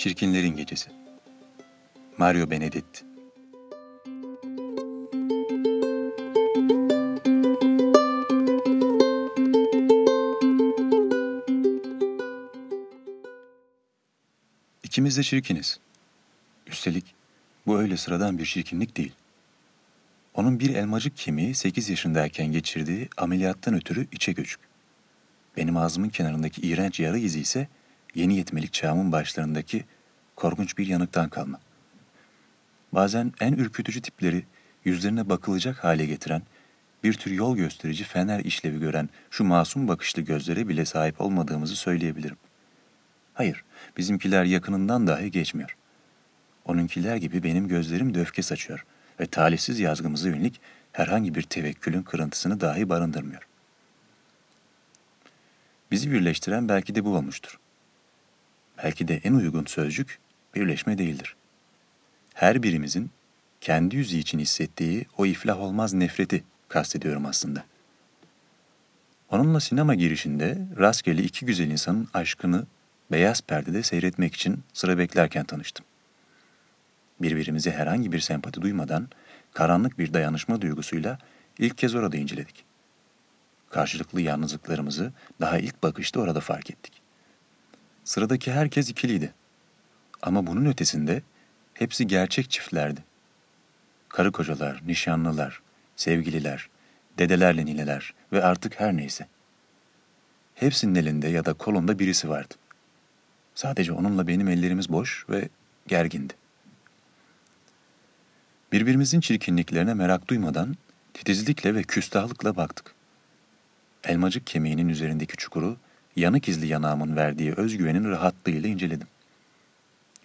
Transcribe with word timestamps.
Çirkinlerin 0.00 0.56
Gecesi 0.56 0.90
Mario 2.18 2.50
Benedetti 2.50 3.04
İkimiz 14.82 15.18
de 15.18 15.22
çirkiniz. 15.22 15.80
Üstelik 16.66 17.04
bu 17.66 17.78
öyle 17.78 17.96
sıradan 17.96 18.38
bir 18.38 18.44
çirkinlik 18.44 18.96
değil. 18.96 19.12
Onun 20.34 20.60
bir 20.60 20.74
elmacık 20.74 21.16
kemiği 21.16 21.54
8 21.54 21.90
yaşındayken 21.90 22.52
geçirdiği 22.52 23.08
ameliyattan 23.16 23.74
ötürü 23.74 24.06
içe 24.12 24.32
göçük. 24.32 24.60
Benim 25.56 25.76
ağzımın 25.76 26.08
kenarındaki 26.08 26.60
iğrenç 26.60 27.00
yara 27.00 27.18
izi 27.18 27.40
ise 27.40 27.68
yeni 28.14 28.36
yetmelik 28.36 28.72
çağımın 28.72 29.12
başlarındaki 29.12 29.84
korkunç 30.36 30.78
bir 30.78 30.86
yanıktan 30.86 31.28
kalma. 31.28 31.60
Bazen 32.92 33.32
en 33.40 33.52
ürkütücü 33.52 34.02
tipleri 34.02 34.44
yüzlerine 34.84 35.28
bakılacak 35.28 35.84
hale 35.84 36.06
getiren, 36.06 36.42
bir 37.04 37.12
tür 37.12 37.30
yol 37.30 37.56
gösterici 37.56 38.04
fener 38.04 38.40
işlevi 38.40 38.80
gören 38.80 39.08
şu 39.30 39.44
masum 39.44 39.88
bakışlı 39.88 40.22
gözlere 40.22 40.68
bile 40.68 40.84
sahip 40.84 41.20
olmadığımızı 41.20 41.76
söyleyebilirim. 41.76 42.36
Hayır, 43.34 43.64
bizimkiler 43.96 44.44
yakınından 44.44 45.06
dahi 45.06 45.30
geçmiyor. 45.30 45.76
Onunkiler 46.64 47.16
gibi 47.16 47.42
benim 47.42 47.68
gözlerim 47.68 48.14
de 48.14 48.20
öfke 48.20 48.42
saçıyor 48.42 48.84
ve 49.20 49.26
talihsiz 49.26 49.80
yazgımızı 49.80 50.28
yönelik 50.28 50.60
herhangi 50.92 51.34
bir 51.34 51.42
tevekkülün 51.42 52.02
kırıntısını 52.02 52.60
dahi 52.60 52.88
barındırmıyor. 52.88 53.46
Bizi 55.90 56.12
birleştiren 56.12 56.68
belki 56.68 56.94
de 56.94 57.04
bu 57.04 57.16
olmuştur. 57.16 57.59
Belki 58.84 59.08
de 59.08 59.20
en 59.24 59.34
uygun 59.34 59.64
sözcük 59.64 60.18
birleşme 60.54 60.98
değildir. 60.98 61.36
Her 62.34 62.62
birimizin 62.62 63.10
kendi 63.60 63.96
yüzü 63.96 64.16
için 64.16 64.38
hissettiği 64.38 65.06
o 65.18 65.26
iflah 65.26 65.60
olmaz 65.60 65.94
nefreti 65.94 66.44
kastediyorum 66.68 67.26
aslında. 67.26 67.64
Onunla 69.30 69.60
sinema 69.60 69.94
girişinde 69.94 70.58
rastgele 70.78 71.22
iki 71.22 71.46
güzel 71.46 71.70
insanın 71.70 72.08
aşkını 72.14 72.66
beyaz 73.12 73.40
perdede 73.42 73.82
seyretmek 73.82 74.34
için 74.34 74.62
sıra 74.72 74.98
beklerken 74.98 75.44
tanıştım. 75.44 75.86
Birbirimize 77.22 77.70
herhangi 77.70 78.12
bir 78.12 78.20
sempati 78.20 78.62
duymadan 78.62 79.08
karanlık 79.54 79.98
bir 79.98 80.14
dayanışma 80.14 80.60
duygusuyla 80.60 81.18
ilk 81.58 81.78
kez 81.78 81.94
orada 81.94 82.16
inceledik. 82.16 82.64
Karşılıklı 83.70 84.20
yalnızlıklarımızı 84.20 85.12
daha 85.40 85.58
ilk 85.58 85.82
bakışta 85.82 86.20
orada 86.20 86.40
fark 86.40 86.70
ettik. 86.70 86.99
Sıradaki 88.10 88.52
herkes 88.52 88.88
ikiliydi. 88.88 89.32
Ama 90.22 90.46
bunun 90.46 90.66
ötesinde 90.66 91.22
hepsi 91.74 92.06
gerçek 92.06 92.50
çiftlerdi. 92.50 93.04
Karı 94.08 94.32
kocalar, 94.32 94.82
nişanlılar, 94.86 95.62
sevgililer, 95.96 96.68
dedelerle 97.18 97.66
nineler 97.66 98.14
ve 98.32 98.44
artık 98.44 98.80
her 98.80 98.96
neyse. 98.96 99.26
Hepsinin 100.54 100.94
elinde 100.94 101.28
ya 101.28 101.44
da 101.44 101.52
kolunda 101.52 101.98
birisi 101.98 102.28
vardı. 102.28 102.54
Sadece 103.54 103.92
onunla 103.92 104.26
benim 104.26 104.48
ellerimiz 104.48 104.88
boş 104.88 105.26
ve 105.30 105.48
gergindi. 105.86 106.34
Birbirimizin 108.72 109.20
çirkinliklerine 109.20 109.94
merak 109.94 110.28
duymadan 110.28 110.76
titizlikle 111.14 111.74
ve 111.74 111.82
küstahlıkla 111.82 112.56
baktık. 112.56 112.94
Elmacık 114.04 114.46
kemiğinin 114.46 114.88
üzerindeki 114.88 115.36
çukuru 115.36 115.76
yanık 116.16 116.48
izli 116.48 116.66
yanağımın 116.66 117.16
verdiği 117.16 117.52
özgüvenin 117.52 118.10
rahatlığıyla 118.10 118.68
inceledim. 118.68 119.08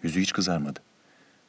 Yüzü 0.04 0.22
hiç 0.22 0.34
kızarmadı. 0.34 0.80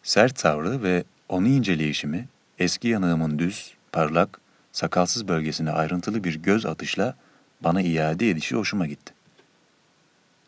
Sert 0.03 0.37
tavrı 0.37 0.83
ve 0.83 1.05
onu 1.29 1.49
inceleyişimi 1.49 2.29
eski 2.59 2.89
yanağımın 2.89 3.39
düz, 3.39 3.75
parlak, 3.93 4.41
sakalsız 4.73 5.29
bölgesine 5.29 5.71
ayrıntılı 5.71 6.25
bir 6.25 6.35
göz 6.35 6.67
atışla 6.67 7.15
bana 7.61 7.83
iade 7.83 8.31
edişi 8.31 8.57
hoşuma 8.57 8.87
gitti. 8.87 9.13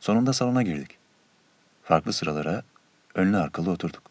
Sonunda 0.00 0.32
salona 0.32 0.62
girdik. 0.62 0.98
Farklı 1.82 2.12
sıralara 2.12 2.62
önlü 3.14 3.36
arkalı 3.36 3.70
oturduk. 3.70 4.02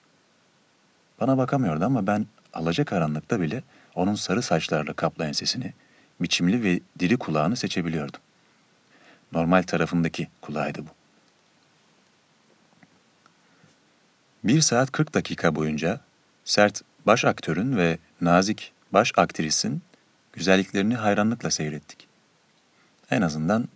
Bana 1.20 1.38
bakamıyordu 1.38 1.86
ama 1.86 2.08
ben 2.08 2.26
alacakaranlıkta 2.54 3.42
bile 3.42 3.64
onun 3.96 4.16
sarı 4.16 4.42
saçlarla 4.42 4.94
kaplı 4.94 5.26
ensesini, 5.26 5.74
biçimli 6.22 6.64
ve 6.64 6.80
diri 7.00 7.18
kulağını 7.18 7.56
seçebiliyordum. 7.56 8.20
Normal 9.32 9.64
tarafındaki 9.64 10.28
kulağıydı 10.42 10.80
bu. 10.82 10.90
Bir 14.44 14.62
saat 14.62 14.92
40 14.92 15.14
dakika 15.14 15.56
boyunca 15.56 16.02
sert 16.46 16.82
baş 17.06 17.26
aktörün 17.26 17.78
ve 17.78 17.98
nazik 18.22 18.72
baş 18.94 19.12
aktrisin 19.18 19.82
güzelliklerini 20.34 20.96
hayranlıkla 20.96 21.52
seyrettik. 21.52 22.08
En 23.12 23.22
azından 23.22 23.68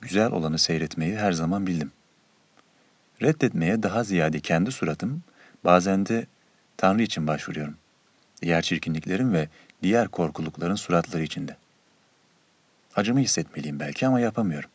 güzel 0.00 0.30
olanı 0.32 0.58
seyretmeyi 0.58 1.16
her 1.16 1.32
zaman 1.32 1.66
bildim. 1.66 1.92
Reddetmeye 3.22 3.82
daha 3.82 4.04
ziyade 4.04 4.40
kendi 4.40 4.72
suratım, 4.72 5.22
bazen 5.64 6.06
de 6.06 6.26
Tanrı 6.76 7.02
için 7.02 7.26
başvuruyorum. 7.26 7.76
Diğer 8.42 8.62
çirkinliklerin 8.62 9.32
ve 9.32 9.48
diğer 9.82 10.08
korkulukların 10.08 10.74
suratları 10.74 11.22
içinde. 11.22 11.56
Acımı 12.96 13.20
hissetmeliyim 13.20 13.80
belki 13.80 14.06
ama 14.06 14.20
yapamıyorum. 14.20 14.70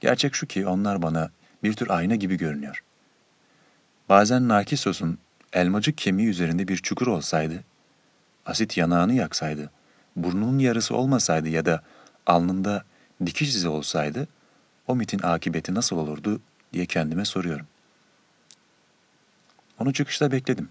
Gerçek 0.00 0.34
şu 0.34 0.46
ki 0.46 0.66
onlar 0.66 1.02
bana 1.02 1.30
bir 1.62 1.72
tür 1.72 1.90
ayna 1.90 2.14
gibi 2.14 2.36
görünüyor. 2.36 2.82
Bazen 4.08 4.48
Narkissos'un 4.48 5.18
elmacık 5.52 5.98
kemiği 5.98 6.28
üzerinde 6.28 6.68
bir 6.68 6.76
çukur 6.76 7.06
olsaydı, 7.06 7.64
asit 8.46 8.76
yanağını 8.76 9.14
yaksaydı, 9.14 9.70
burnunun 10.16 10.58
yarısı 10.58 10.96
olmasaydı 10.96 11.48
ya 11.48 11.66
da 11.66 11.82
alnında 12.26 12.84
dikiş 13.26 13.48
izi 13.48 13.68
olsaydı, 13.68 14.28
o 14.86 14.96
mitin 14.96 15.22
akıbeti 15.22 15.74
nasıl 15.74 15.96
olurdu 15.96 16.40
diye 16.72 16.86
kendime 16.86 17.24
soruyorum. 17.24 17.66
Onu 19.78 19.92
çıkışta 19.92 20.32
bekledim. 20.32 20.68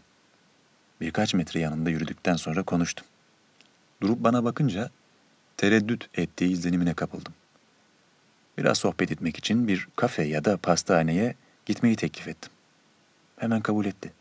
Birkaç 1.01 1.33
metre 1.33 1.59
yanında 1.59 1.89
yürüdükten 1.89 2.35
sonra 2.35 2.63
konuştum. 2.63 3.05
Durup 4.01 4.23
bana 4.23 4.43
bakınca 4.43 4.89
tereddüt 5.59 6.09
ettiği 6.13 6.51
izlenimine 6.51 6.93
kapıldım. 6.93 7.33
Biraz 8.57 8.77
sohbet 8.77 9.11
etmek 9.11 9.37
için 9.37 9.67
bir 9.67 9.87
kafe 9.95 10.23
ya 10.23 10.45
da 10.45 10.57
pastaneye 10.57 11.35
gitmeyi 11.65 11.95
teklif 11.95 12.27
ettim. 12.27 12.51
Hemen 13.37 13.61
kabul 13.61 13.85
etti. 13.85 14.11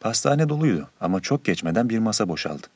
Pastane 0.00 0.48
doluydu 0.48 0.90
ama 1.00 1.20
çok 1.20 1.44
geçmeden 1.44 1.88
bir 1.88 1.98
masa 1.98 2.28
boşaldı. 2.28 2.66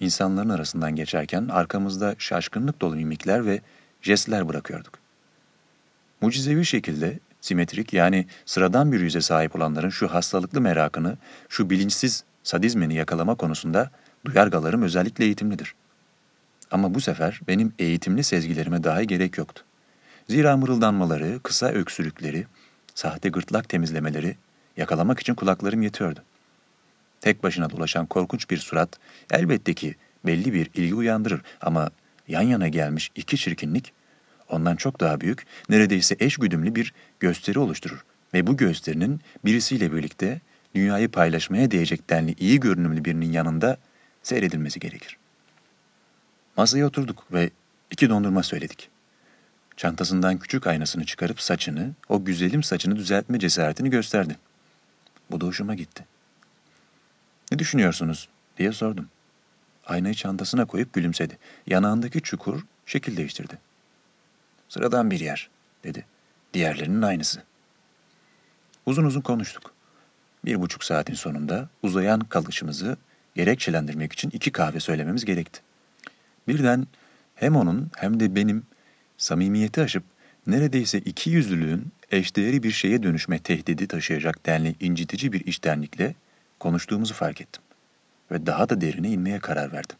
İnsanların 0.00 0.48
arasından 0.48 0.96
geçerken 0.96 1.48
arkamızda 1.48 2.14
şaşkınlık 2.18 2.80
dolu 2.80 2.96
mimikler 2.96 3.46
ve 3.46 3.60
jestler 4.02 4.48
bırakıyorduk. 4.48 4.98
Mucizevi 6.20 6.64
şekilde 6.64 7.18
simetrik 7.40 7.92
yani 7.92 8.26
sıradan 8.46 8.92
bir 8.92 9.00
yüze 9.00 9.20
sahip 9.20 9.56
olanların 9.56 9.90
şu 9.90 10.08
hastalıklı 10.08 10.60
merakını, 10.60 11.18
şu 11.48 11.70
bilinçsiz 11.70 12.24
sadizmini 12.42 12.94
yakalama 12.94 13.34
konusunda 13.34 13.90
duyargalarım 14.24 14.82
özellikle 14.82 15.24
eğitimlidir. 15.24 15.74
Ama 16.70 16.94
bu 16.94 17.00
sefer 17.00 17.40
benim 17.48 17.72
eğitimli 17.78 18.24
sezgilerime 18.24 18.84
dahi 18.84 19.06
gerek 19.06 19.38
yoktu. 19.38 19.64
Zira 20.28 20.56
mırıldanmaları, 20.56 21.40
kısa 21.42 21.66
öksürükleri, 21.66 22.46
sahte 22.94 23.28
gırtlak 23.28 23.68
temizlemeleri 23.68 24.36
yakalamak 24.76 25.20
için 25.20 25.34
kulaklarım 25.34 25.82
yetiyordu. 25.82 26.20
Tek 27.20 27.42
başına 27.42 27.70
dolaşan 27.70 28.06
korkunç 28.06 28.50
bir 28.50 28.56
surat 28.56 28.98
elbette 29.30 29.74
ki 29.74 29.94
belli 30.26 30.52
bir 30.52 30.70
ilgi 30.74 30.94
uyandırır 30.94 31.42
ama 31.60 31.90
yan 32.28 32.42
yana 32.42 32.68
gelmiş 32.68 33.10
iki 33.14 33.36
çirkinlik 33.36 33.92
ondan 34.48 34.76
çok 34.76 35.00
daha 35.00 35.20
büyük, 35.20 35.46
neredeyse 35.68 36.16
eş 36.20 36.36
güdümlü 36.36 36.74
bir 36.74 36.94
gösteri 37.20 37.58
oluşturur 37.58 38.04
ve 38.34 38.46
bu 38.46 38.56
gösterinin 38.56 39.20
birisiyle 39.44 39.92
birlikte 39.92 40.40
dünyayı 40.74 41.08
paylaşmaya 41.08 41.70
değecek 41.70 42.10
denli 42.10 42.34
iyi 42.38 42.60
görünümlü 42.60 43.04
birinin 43.04 43.32
yanında 43.32 43.78
seyredilmesi 44.24 44.80
gerekir. 44.80 45.16
Masaya 46.56 46.86
oturduk 46.86 47.32
ve 47.32 47.50
iki 47.90 48.10
dondurma 48.10 48.42
söyledik. 48.42 48.90
Çantasından 49.76 50.38
küçük 50.38 50.66
aynasını 50.66 51.04
çıkarıp 51.04 51.40
saçını, 51.40 51.92
o 52.08 52.24
güzelim 52.24 52.62
saçını 52.62 52.96
düzeltme 52.96 53.38
cesaretini 53.38 53.90
gösterdi. 53.90 54.36
Bu 55.30 55.40
da 55.40 55.46
hoşuma 55.46 55.74
gitti. 55.74 56.06
Ne 57.52 57.58
düşünüyorsunuz 57.58 58.28
diye 58.58 58.72
sordum. 58.72 59.08
Aynayı 59.86 60.14
çantasına 60.14 60.64
koyup 60.64 60.92
gülümsedi. 60.92 61.38
Yanağındaki 61.66 62.22
çukur 62.22 62.62
şekil 62.86 63.16
değiştirdi. 63.16 63.58
Sıradan 64.68 65.10
bir 65.10 65.20
yer 65.20 65.50
dedi. 65.84 66.06
Diğerlerinin 66.54 67.02
aynısı. 67.02 67.42
Uzun 68.86 69.04
uzun 69.04 69.20
konuştuk. 69.20 69.74
Bir 70.44 70.60
buçuk 70.60 70.84
saatin 70.84 71.14
sonunda 71.14 71.68
uzayan 71.82 72.20
kalışımızı 72.20 72.96
gerekçelendirmek 73.34 74.12
için 74.12 74.30
iki 74.30 74.52
kahve 74.52 74.80
söylememiz 74.80 75.24
gerekti. 75.24 75.60
Birden 76.48 76.86
hem 77.34 77.56
onun 77.56 77.90
hem 77.96 78.20
de 78.20 78.34
benim 78.34 78.66
samimiyeti 79.18 79.82
aşıp 79.82 80.04
neredeyse 80.46 80.98
iki 80.98 81.30
yüzlülüğün 81.30 81.92
eşdeğeri 82.10 82.62
bir 82.62 82.70
şeye 82.70 83.02
dönüşme 83.02 83.38
tehdidi 83.38 83.88
taşıyacak 83.88 84.46
denli 84.46 84.74
incitici 84.80 85.32
bir 85.32 85.46
iştenlikle 85.46 86.14
konuştuğumuzu 86.58 87.14
fark 87.14 87.40
ettim. 87.40 87.62
Ve 88.30 88.46
daha 88.46 88.68
da 88.68 88.80
derine 88.80 89.10
inmeye 89.10 89.38
karar 89.38 89.72
verdim. 89.72 89.96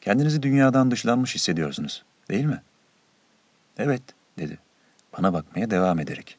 Kendinizi 0.00 0.42
dünyadan 0.42 0.90
dışlanmış 0.90 1.34
hissediyorsunuz, 1.34 2.02
değil 2.30 2.44
mi? 2.44 2.62
Evet, 3.78 4.02
dedi. 4.38 4.58
Bana 5.18 5.32
bakmaya 5.32 5.70
devam 5.70 6.00
ederek. 6.00 6.36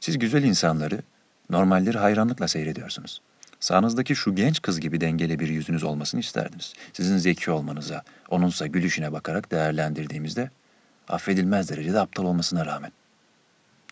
Siz 0.00 0.18
güzel 0.18 0.42
insanları, 0.42 1.02
normalleri 1.50 1.98
hayranlıkla 1.98 2.48
seyrediyorsunuz. 2.48 3.20
Sağınızdaki 3.60 4.16
şu 4.16 4.34
genç 4.34 4.62
kız 4.62 4.80
gibi 4.80 5.00
dengeli 5.00 5.38
bir 5.38 5.48
yüzünüz 5.48 5.84
olmasını 5.84 6.20
isterdiniz. 6.20 6.72
Sizin 6.92 7.18
zeki 7.18 7.50
olmanıza, 7.50 8.02
onunsa 8.28 8.66
gülüşüne 8.66 9.12
bakarak 9.12 9.50
değerlendirdiğimizde 9.50 10.50
affedilmez 11.08 11.70
derecede 11.70 12.00
aptal 12.00 12.24
olmasına 12.24 12.66
rağmen. 12.66 12.92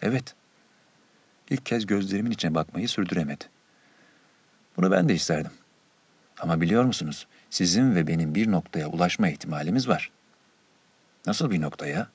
Evet, 0.03 0.35
ilk 1.50 1.67
kez 1.67 1.87
gözlerimin 1.87 2.31
içine 2.31 2.55
bakmayı 2.55 2.88
sürdüremedi. 2.88 3.44
Bunu 4.76 4.91
ben 4.91 5.09
de 5.09 5.15
isterdim. 5.15 5.53
Ama 6.41 6.61
biliyor 6.61 6.85
musunuz, 6.85 7.26
sizin 7.50 7.94
ve 7.94 8.06
benim 8.06 8.35
bir 8.35 8.50
noktaya 8.50 8.88
ulaşma 8.88 9.29
ihtimalimiz 9.29 9.88
var. 9.88 10.11
Nasıl 11.26 11.50
bir 11.50 11.61
noktaya? 11.61 12.09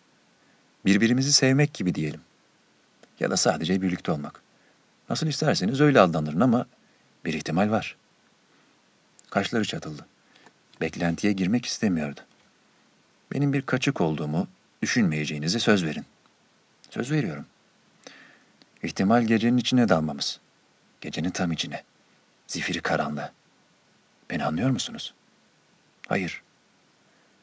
Birbirimizi 0.86 1.34
sevmek 1.34 1.74
gibi 1.74 1.96
diyelim. 1.96 2.22
Ya 3.20 3.32
da 3.32 3.38
sadece 3.38 3.82
birlikte 3.82 4.12
olmak. 4.12 4.42
Nasıl 5.10 5.28
isterseniz 5.28 5.82
öyle 5.82 6.00
adlandırın 6.00 6.40
ama 6.40 6.66
bir 7.26 7.34
ihtimal 7.34 7.72
var. 7.72 7.96
Kaşları 9.30 9.66
çatıldı. 9.66 10.06
Beklentiye 10.82 11.34
girmek 11.34 11.66
istemiyordu. 11.66 12.20
Benim 13.34 13.54
bir 13.54 13.62
kaçık 13.62 14.02
olduğumu 14.02 14.48
düşünmeyeceğinize 14.82 15.60
söz 15.60 15.86
verin. 15.86 16.06
Söz 16.90 17.12
veriyorum. 17.12 17.46
İhtimal 18.84 19.24
gecenin 19.24 19.58
içine 19.58 19.90
dalmamız. 19.90 20.40
Gecenin 21.02 21.30
tam 21.30 21.52
içine. 21.52 21.84
Zifiri 22.48 22.82
karanlığı. 22.82 23.32
Beni 24.30 24.46
anlıyor 24.46 24.70
musunuz? 24.70 25.14
Hayır. 26.08 26.42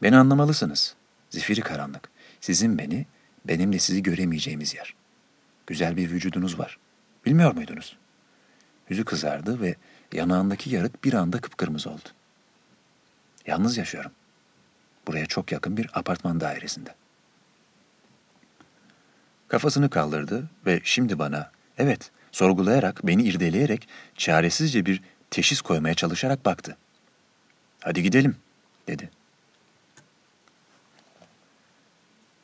Beni 0.03 0.17
anlamalısınız. 0.17 0.95
Zifiri 1.31 1.61
karanlık. 1.61 2.11
Sizin 2.41 2.79
beni, 2.79 3.07
benim 3.45 3.73
de 3.73 3.79
sizi 3.79 4.03
göremeyeceğimiz 4.03 4.75
yer. 4.75 4.95
Güzel 5.67 5.97
bir 5.97 6.11
vücudunuz 6.11 6.59
var. 6.59 6.79
Bilmiyor 7.27 7.55
muydunuz? 7.55 7.97
Yüzü 8.91 9.05
kızardı 9.05 9.61
ve 9.61 9.75
yanağındaki 10.13 10.71
yarık 10.71 11.05
bir 11.05 11.13
anda 11.13 11.41
kıpkırmızı 11.41 11.91
oldu. 11.91 12.09
Yalnız 13.47 13.77
yaşıyorum. 13.77 14.13
Buraya 15.07 15.27
çok 15.27 15.53
yakın 15.53 15.77
bir 15.77 15.91
apartman 15.99 16.41
dairesinde. 16.41 16.95
Kafasını 19.49 19.91
kaldırdı 19.91 20.51
ve 20.67 20.81
şimdi 20.85 21.19
bana, 21.19 21.51
evet, 21.79 22.11
sorgulayarak, 22.33 23.07
beni 23.07 23.23
irdeleyerek, 23.23 23.89
çaresizce 24.17 24.87
bir 24.87 25.03
teşhis 25.31 25.61
koymaya 25.61 25.95
çalışarak 25.95 26.45
baktı. 26.45 26.77
Hadi 27.81 28.03
gidelim, 28.03 28.37
dedi. 28.89 29.11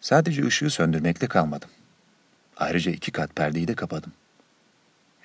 Sadece 0.01 0.47
ışığı 0.47 0.71
söndürmekle 0.71 1.27
kalmadım. 1.27 1.71
Ayrıca 2.57 2.93
iki 2.93 3.13
kat 3.13 3.37
perdeyi 3.37 3.69
de 3.69 3.75
kapadım. 3.75 4.13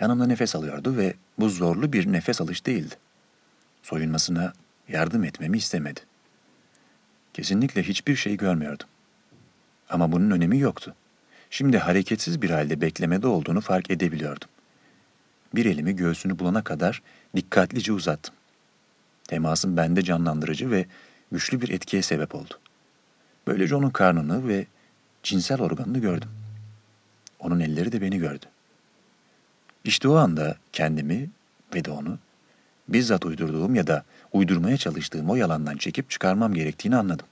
Yanımda 0.01 0.27
nefes 0.27 0.55
alıyordu 0.55 0.97
ve 0.97 1.13
bu 1.39 1.49
zorlu 1.49 1.93
bir 1.93 2.11
nefes 2.11 2.41
alış 2.41 2.65
değildi. 2.65 2.95
Soyunmasına 3.83 4.53
yardım 4.87 5.23
etmemi 5.23 5.57
istemedi. 5.57 5.99
Kesinlikle 7.33 7.83
hiçbir 7.83 8.15
şey 8.15 8.37
görmüyordum. 8.37 8.87
Ama 9.89 10.11
bunun 10.11 10.31
önemi 10.31 10.59
yoktu. 10.59 10.95
Şimdi 11.49 11.77
hareketsiz 11.77 12.41
bir 12.41 12.49
halde 12.49 12.81
beklemede 12.81 13.27
olduğunu 13.27 13.61
fark 13.61 13.91
edebiliyordum. 13.91 14.47
Bir 15.55 15.65
elimi 15.65 15.95
göğsünü 15.95 16.39
bulana 16.39 16.63
kadar 16.63 17.01
dikkatlice 17.35 17.93
uzattım. 17.93 18.35
Temasım 19.27 19.77
bende 19.77 20.01
canlandırıcı 20.01 20.71
ve 20.71 20.85
güçlü 21.31 21.61
bir 21.61 21.69
etkiye 21.69 22.01
sebep 22.01 22.35
oldu. 22.35 22.59
Böylece 23.47 23.75
onun 23.75 23.89
karnını 23.89 24.47
ve 24.47 24.67
cinsel 25.23 25.61
organını 25.61 25.99
gördüm. 25.99 26.29
Onun 27.39 27.59
elleri 27.59 27.91
de 27.91 28.01
beni 28.01 28.17
gördü. 28.17 28.45
İşte 29.85 30.07
o 30.07 30.15
anda 30.15 30.57
kendimi 30.73 31.29
ve 31.75 31.85
de 31.85 31.91
onu 31.91 32.19
bizzat 32.87 33.25
uydurduğum 33.25 33.75
ya 33.75 33.87
da 33.87 34.03
uydurmaya 34.33 34.77
çalıştığım 34.77 35.29
o 35.29 35.35
yalandan 35.35 35.77
çekip 35.77 36.09
çıkarmam 36.09 36.53
gerektiğini 36.53 36.95
anladım. 36.95 37.25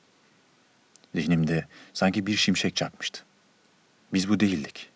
Zihnimde 1.16 1.66
sanki 1.94 2.28
bir 2.28 2.36
şimşek 2.36 2.76
çakmıştı. 2.76 3.24
Biz 4.14 4.30
bu 4.30 4.40
değildik. 4.40 4.90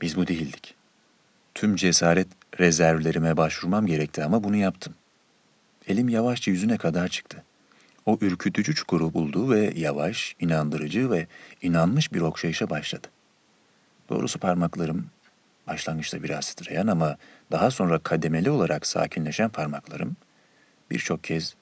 Biz 0.00 0.16
bu 0.16 0.26
değildik. 0.26 0.74
Tüm 1.54 1.76
cesaret 1.76 2.28
rezervlerime 2.60 3.36
başvurmam 3.36 3.86
gerekti 3.86 4.24
ama 4.24 4.44
bunu 4.44 4.56
yaptım. 4.56 4.94
Elim 5.88 6.08
yavaşça 6.08 6.50
yüzüne 6.50 6.78
kadar 6.78 7.08
çıktı. 7.08 7.44
O 8.06 8.18
ürkütücü 8.20 8.74
çukuru 8.74 9.14
buldu 9.14 9.50
ve 9.50 9.72
yavaş, 9.76 10.36
inandırıcı 10.40 11.10
ve 11.10 11.26
inanmış 11.62 12.12
bir 12.12 12.20
okşayışa 12.20 12.70
başladı. 12.70 13.08
Doğrusu 14.08 14.38
parmaklarım 14.38 15.06
başlangıçta 15.66 16.22
biraz 16.22 16.54
titreyen 16.54 16.86
ama 16.86 17.16
daha 17.50 17.70
sonra 17.70 17.98
kademeli 17.98 18.50
olarak 18.50 18.86
sakinleşen 18.86 19.48
parmaklarım 19.48 20.16
birçok 20.90 21.24
kez 21.24 21.54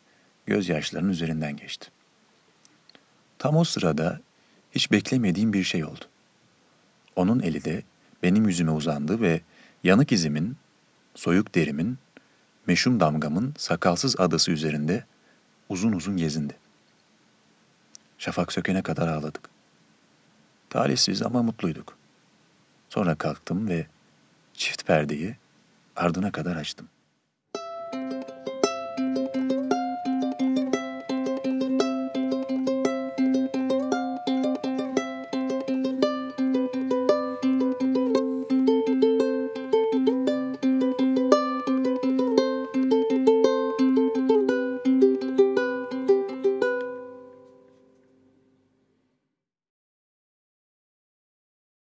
gözyaşlarının 0.46 1.10
üzerinden 1.10 1.56
geçti. 1.56 1.90
Tam 3.38 3.56
o 3.56 3.64
sırada 3.64 4.20
hiç 4.72 4.92
beklemediğim 4.92 5.52
bir 5.52 5.64
şey 5.64 5.84
oldu. 5.84 6.04
Onun 7.16 7.40
eli 7.40 7.64
de 7.64 7.82
benim 8.22 8.48
yüzüme 8.48 8.70
uzandı 8.70 9.20
ve 9.20 9.40
yanık 9.84 10.12
izimin, 10.12 10.56
soyuk 11.14 11.54
derimin, 11.54 11.98
meşhum 12.66 13.00
damgamın 13.00 13.54
sakalsız 13.58 14.20
adası 14.20 14.50
üzerinde 14.50 15.04
uzun 15.68 15.92
uzun 15.92 16.16
gezindi. 16.16 16.54
Şafak 18.18 18.52
sökene 18.52 18.82
kadar 18.82 19.08
ağladık. 19.08 19.50
Talihsiz 20.70 21.22
ama 21.22 21.42
mutluyduk. 21.42 21.99
Sonra 22.90 23.14
kalktım 23.14 23.68
ve 23.68 23.86
çift 24.54 24.86
perdeyi 24.86 25.36
ardına 25.96 26.32
kadar 26.32 26.56
açtım. 26.56 26.88